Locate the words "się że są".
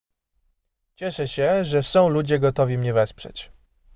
1.27-2.09